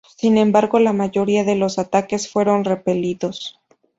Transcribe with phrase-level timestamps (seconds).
[0.17, 3.59] Sin embargo, la mayoría de los ataques fueron repelidos.